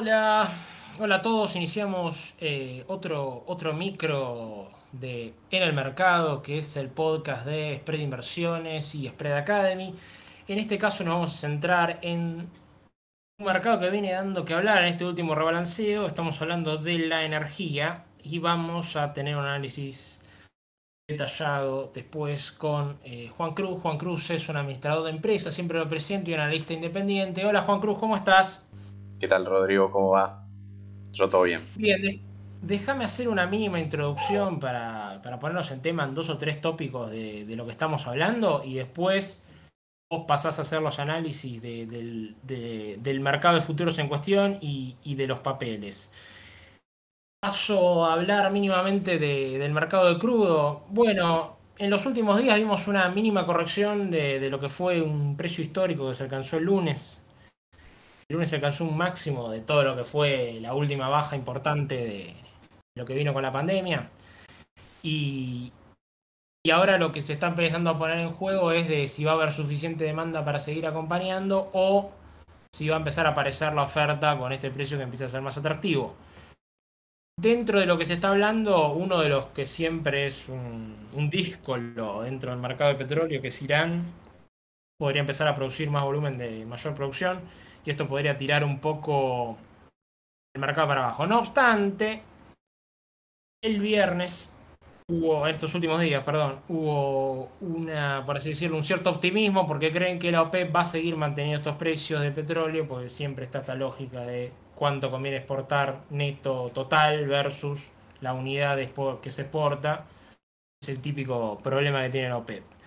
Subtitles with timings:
[0.00, 0.48] Hola,
[0.98, 1.56] hola a todos.
[1.56, 8.00] Iniciamos eh, otro, otro micro de En el Mercado, que es el podcast de Spread
[8.00, 9.94] Inversiones y Spread Academy.
[10.48, 12.48] En este caso nos vamos a centrar en
[13.38, 16.06] un mercado que viene dando que hablar en este último rebalanceo.
[16.06, 20.22] Estamos hablando de la energía y vamos a tener un análisis
[21.06, 23.78] detallado después con eh, Juan Cruz.
[23.82, 27.44] Juan Cruz es un administrador de empresas, siempre lo presento y un analista independiente.
[27.44, 28.64] Hola Juan Cruz, ¿cómo estás?
[29.20, 29.90] ¿Qué tal Rodrigo?
[29.90, 30.46] ¿Cómo va?
[31.12, 31.60] Yo todo bien.
[31.76, 32.02] Bien,
[32.62, 37.44] déjame hacer una mínima introducción para, ponernos en tema en dos o tres tópicos de,
[37.54, 39.42] lo que estamos hablando y después
[40.10, 42.34] vos pasás a hacer los análisis del,
[43.20, 46.10] mercado de futuros en cuestión y, de los papeles.
[47.42, 50.84] Paso a hablar mínimamente del mercado de crudo.
[50.88, 55.36] Bueno, en los últimos días vimos una mínima corrección de, de lo que fue un
[55.36, 57.22] precio histórico que se alcanzó el lunes
[58.30, 61.96] el lunes se alcanzó un máximo de todo lo que fue la última baja importante
[61.96, 62.34] de
[62.96, 64.08] lo que vino con la pandemia.
[65.02, 65.72] Y,
[66.64, 69.32] y ahora lo que se está empezando a poner en juego es de si va
[69.32, 72.12] a haber suficiente demanda para seguir acompañando o
[72.72, 75.42] si va a empezar a aparecer la oferta con este precio que empieza a ser
[75.42, 76.14] más atractivo.
[77.36, 81.30] Dentro de lo que se está hablando, uno de los que siempre es un, un
[81.30, 84.04] díscolo dentro del mercado de petróleo, que es Irán,
[85.00, 87.40] podría empezar a producir más volumen de mayor producción
[87.86, 89.56] y esto podría tirar un poco
[90.54, 91.26] el mercado para abajo.
[91.26, 92.22] No obstante,
[93.62, 94.52] el viernes
[95.08, 100.18] hubo, estos últimos días, perdón, hubo una, por así decirlo, un cierto optimismo porque creen
[100.18, 103.76] que la OPEP va a seguir manteniendo estos precios de petróleo, porque siempre está esta
[103.76, 108.78] lógica de cuánto conviene exportar neto total versus la unidad
[109.22, 110.04] que se exporta.
[110.82, 112.79] Es el típico problema que tiene la OPEP.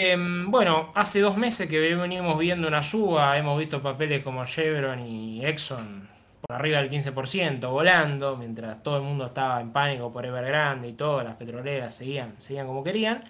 [0.00, 5.00] Em, bueno, hace dos meses que venimos viendo una suba, hemos visto papeles como Chevron
[5.00, 6.08] y Exxon
[6.40, 10.92] por arriba del 15%, volando, mientras todo el mundo estaba en pánico por Evergrande y
[10.92, 13.24] todas las petroleras seguían, seguían como querían.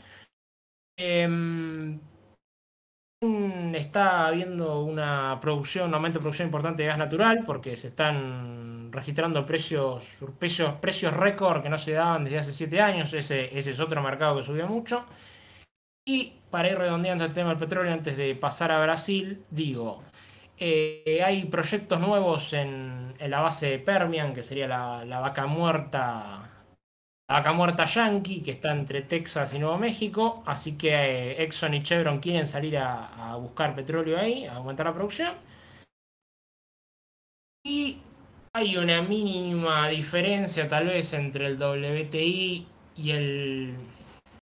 [0.99, 1.99] Em,
[3.75, 8.91] está habiendo una producción, un aumento de producción importante de gas natural porque se están
[8.93, 10.05] registrando precios,
[10.39, 13.13] precios, precios récord que no se daban desde hace 7 años.
[13.15, 15.05] Ese, ese es otro mercado que subió mucho.
[16.09, 20.03] Y para ir redondeando el tema del petróleo antes de pasar a Brasil, digo,
[20.57, 26.49] eh, hay proyectos nuevos en, la base de Permian, que sería la, vaca muerta.
[27.29, 30.43] La vaca muerta yankee, que está entre Texas y Nuevo México.
[30.47, 34.87] Así que eh, Exxon y Chevron quieren salir a, a buscar petróleo ahí, a aumentar
[34.87, 35.35] la producción.
[37.67, 37.99] Y
[38.55, 43.77] hay una mínima diferencia tal vez entre el WTI y el,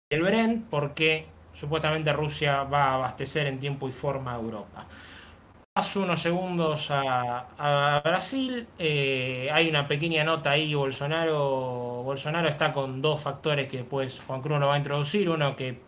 [0.09, 4.85] el Brent, porque Supuestamente Rusia va a abastecer en tiempo y forma a Europa.
[5.75, 8.67] Paso unos segundos a, Brasil.
[8.77, 10.75] Eh, hay una pequeña nota ahí.
[10.75, 15.29] Bolsonaro, Bolsonaro está con dos factores que después Juan Cruz lo va a introducir.
[15.29, 15.79] Uno que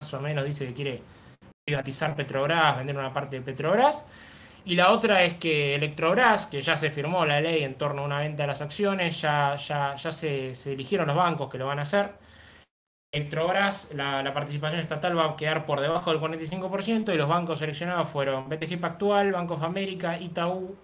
[0.00, 1.02] más o menos dice que quiere
[1.64, 4.60] privatizar Petrobras, vender una parte de Petrobras.
[4.66, 8.04] Y la otra es que Electrobras, que ya se firmó la ley en torno a
[8.06, 11.66] una venta de las acciones, ya, ya, ya se, se eligieron los bancos que lo
[11.66, 12.12] van a hacer.
[13.14, 18.08] Electrobras, la, participación estatal va a quedar por debajo del 45% y los bancos seleccionados
[18.08, 20.74] fueron BTG Pactual, Banco of America, Itaú.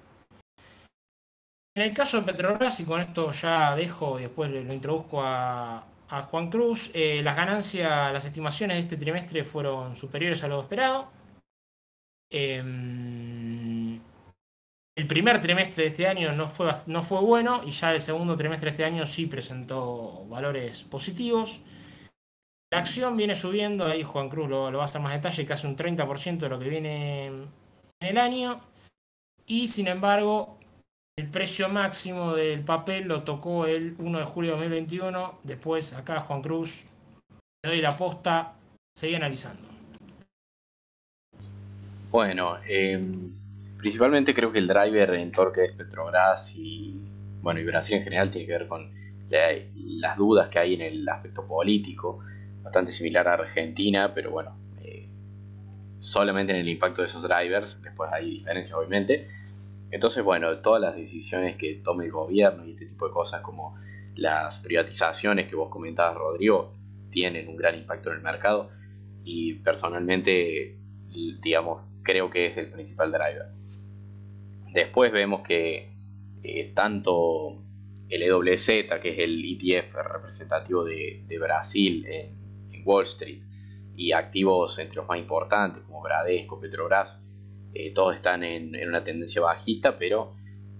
[1.74, 5.84] En el caso de Petrobras, y con esto ya dejo y después lo introduzco a,
[6.30, 11.10] Juan Cruz, eh, las ganancias, las estimaciones de este trimestre fueron superiores a lo esperado.
[12.30, 14.00] Em,
[14.94, 18.36] el primer trimestre de este año no fue, no fue bueno y ya el segundo
[18.36, 21.62] trimestre de este año sí presentó valores positivos.
[22.72, 25.76] La acción viene subiendo, ahí Juan Cruz lo, va a hacer más detalle, casi un
[25.76, 27.48] 30% de lo que viene en
[27.98, 28.60] el año.
[29.46, 30.56] Y sin embargo,
[31.18, 35.40] el precio máximo del papel lo tocó el 1 de julio de 2021.
[35.42, 36.86] Después, acá Juan Cruz,
[37.64, 38.54] le doy la posta,
[38.94, 39.68] seguí analizando.
[42.12, 43.28] Bueno, em,
[43.78, 47.00] principalmente creo que el driver en torque de Petrobras y,
[47.42, 48.92] bueno, y Brasil en general tiene que ver con
[49.28, 52.20] las dudas que hay en el aspecto político
[52.62, 55.08] bastante similar a Argentina, pero bueno, eh,
[55.98, 59.28] solamente en el impacto de esos drivers, después hay diferencias obviamente.
[59.90, 63.76] Entonces, bueno, todas las decisiones que tome el gobierno y este tipo de cosas como
[64.14, 66.74] las privatizaciones que vos comentabas, Rodrigo,
[67.10, 68.68] tienen un gran impacto en el mercado
[69.24, 70.78] y personalmente,
[71.42, 73.52] digamos, creo que es el principal driver.
[74.72, 75.92] Después vemos que
[76.42, 77.64] eh, tanto
[78.08, 78.66] el EWZ,
[79.00, 82.40] que es el ETF representativo de, de Brasil en,
[82.84, 83.42] Wall Street
[83.96, 87.20] y activos entre los más importantes como Bradesco, Petrobras,
[87.74, 90.34] eh, todos están en, una tendencia bajista, pero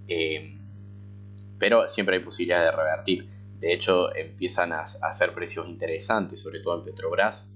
[0.07, 0.57] Eh,
[1.61, 3.29] pero siempre hay posibilidades de revertir.
[3.59, 7.55] De hecho, empiezan a, hacer precios interesantes, sobre todo en Petrobras,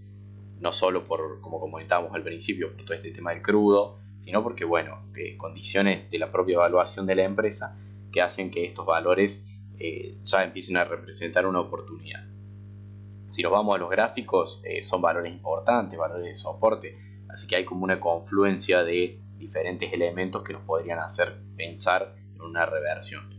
[0.59, 4.63] no solo por, como comentábamos al principio, por todo este tema del crudo, sino porque,
[4.63, 5.01] bueno,
[5.37, 7.79] condiciones de la propia evaluación de la empresa
[8.11, 9.47] que hacen que estos valores
[9.79, 12.23] eh, ya empiecen a representar una oportunidad.
[13.35, 16.97] Si nos vamos a los gráficos, eh, son valores importantes, valores de soporte,
[17.27, 22.41] así que hay como una confluencia de diferentes elementos que nos podrían hacer pensar en
[22.41, 23.29] una reversión.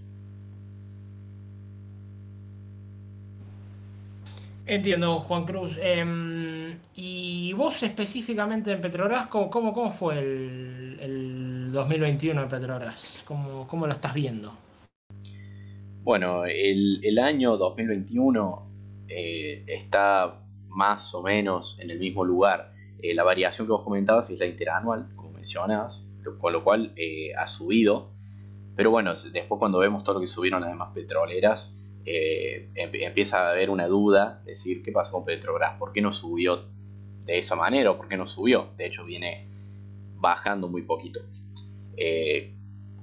[4.67, 5.79] Entiendo, Juan Cruz.
[5.81, 13.25] Em, y vos específicamente en Petrobras, ¿cómo, cómo, fue el, 2021 en Petrobras?
[13.27, 14.53] ¿Cómo, ¿Cómo, lo estás viendo?
[16.03, 18.66] Bueno, el, año 2021
[19.09, 22.73] eh, está más o menos en el mismo lugar.
[23.03, 26.07] Eh, la variación que vos comentabas es la interanual, como mencionabas,
[26.39, 28.13] con lo cual eh, ha subido.
[28.75, 31.75] Pero bueno, después cuando vemos todo lo que subieron las demás petroleras,
[32.05, 35.79] empieza a haber una duda, decir, ¿qué pasa con Petrobras?
[35.79, 36.67] ¿Por qué no subió
[37.25, 38.69] de esa manera o por qué no subió?
[38.77, 39.49] De hecho, viene
[40.17, 41.21] bajando muy poquito.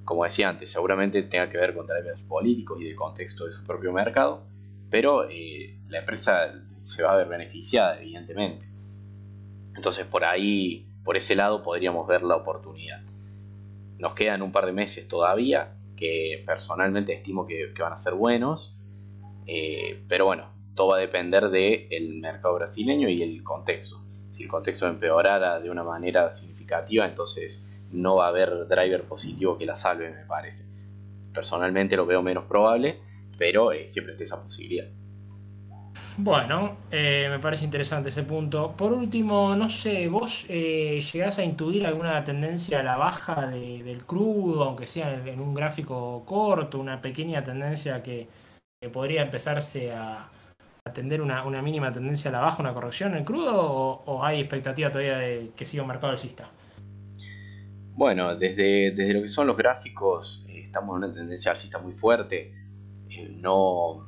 [0.06, 3.66] Como decía antes, seguramente tenga que ver con drivers políticos y del contexto de su
[3.66, 4.44] propio mercado,
[4.94, 8.70] pero eh, la empresa se va a ver beneficiada, evidentemente.
[9.76, 13.02] Entonces, por ahí, por ese lado, podríamos ver la oportunidad.
[13.98, 18.78] Nos quedan un par de meses todavía, que personalmente estimo que van a ser buenos
[19.46, 24.02] eh, pero bueno, todo va a depender del mercado brasileño y el contexto.
[24.32, 29.58] Si el contexto empeorara de una manera significativa, entonces no va a haber driver positivo
[29.58, 30.66] que la salve, me parece.
[31.34, 33.00] Personalmente lo veo menos probable,
[33.38, 34.88] pero eh, siempre está esa posibilidad.
[36.18, 38.74] Bueno, eh, me parece interesante ese punto.
[38.78, 44.64] Por último, no sé, ¿vos llegás a intuir alguna tendencia a la baja del crudo,
[44.64, 48.28] aunque sea en, un gráfico corto, una pequeña tendencia que,
[48.92, 50.30] podría empezarse a,
[50.86, 55.18] atender una, mínima tendencia a la baja, una corrección en crudo, o, hay expectativa todavía
[55.18, 56.50] de que siga un mercado alcista?
[57.96, 61.94] Bueno, desde, desde lo que son los gráficos, eh, estamos en una tendencia alcista muy
[61.94, 62.54] fuerte.
[63.18, 64.08] Eh, no,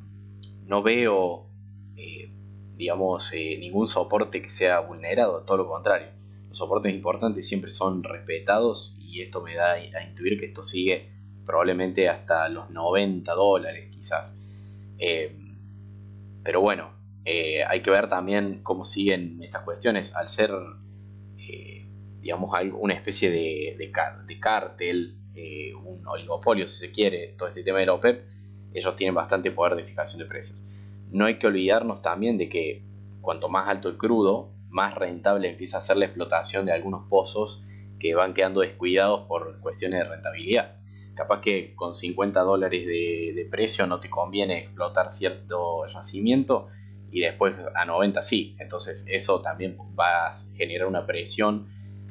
[0.66, 1.50] no veo,
[1.96, 2.32] eh,
[2.76, 6.08] digamos, ningún soporte que sea vulnerado, todo lo contrario.
[6.48, 11.16] Los soportes importantes siempre son respetados y esto me da a intuir que esto sigue
[11.46, 14.36] probablemente hasta los 90 dólares quizás.
[14.98, 15.38] Eh,
[16.44, 16.92] pero bueno,
[17.24, 20.14] eh, hay que ver también cómo siguen estas cuestiones.
[20.16, 20.52] Al ser,
[21.38, 21.86] eh,
[22.20, 25.18] digamos, una especie de, de, cártel,
[25.84, 28.26] un oligopolio, si se quiere, todo este tema de la OPEP,
[28.76, 30.64] ellos tienen bastante poder de fijación de precios.
[31.12, 32.84] No hay que olvidarnos también de que
[33.22, 37.64] cuanto más alto el crudo, más rentable empieza a ser la explotación de algunos pozos
[38.00, 40.76] que van quedando descuidados por cuestiones de rentabilidad
[41.16, 46.68] capaz que con 50 dólares de, precio no te conviene explotar cierto yacimiento
[47.12, 48.56] y después a 90 sí.
[48.60, 51.70] Entonces eso también va a generar una presión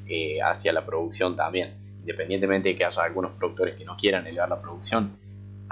[0.08, 1.75] eh, hacia la producción también.
[2.00, 5.19] Independientemente de que haya algunos productores que no quieran elevar la producción,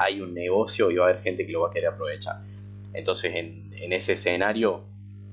[0.02, 2.42] hay un negocio y va a haber gente que lo va a querer aprovechar.
[2.92, 4.84] Entonces en, ese escenario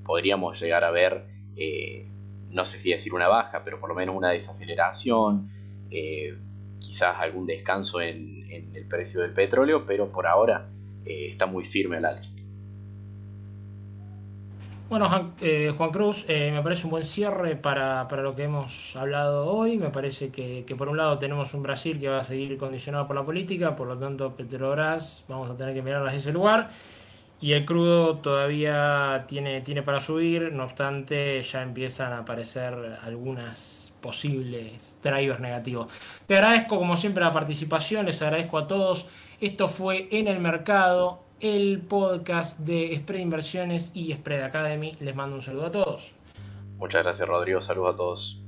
[0.03, 1.25] podríamos llegar a ver,
[1.55, 2.07] eh,
[2.49, 5.49] no sé si decir una baja, pero por lo menos una desaceleración.
[5.91, 6.35] Eh,
[6.79, 10.67] quizás algún descanso en, el precio del petróleo, pero por ahora
[11.05, 12.31] eh, está muy firme el alza.
[14.89, 19.45] Bueno, Juan, eh, Cruz, eh, me parece un buen cierre para, lo que hemos hablado
[19.45, 19.77] hoy.
[19.77, 23.15] Me parece que, por un lado tenemos un Brasil que va a seguir condicionado por
[23.15, 26.69] la política, por lo tanto Petrobras vamos a tener que mirarlas desde ese lugar.
[27.39, 33.93] Y el crudo todavía tiene, tiene para subir, no obstante ya empiezan a aparecer algunas
[34.01, 36.21] posibles drivers negativos.
[36.25, 39.07] Te agradezco como siempre la participación, les agradezco a todos.
[39.39, 44.95] Esto fue En el Mercado, el podcast de Spread Inversiones y Spread Academy.
[44.99, 46.13] Les mando un saludo a todos.
[46.77, 48.38] Muchas gracias Rodrigo, saludos a todos.